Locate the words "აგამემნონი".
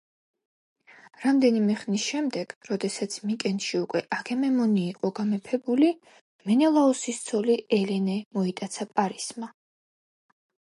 4.17-4.87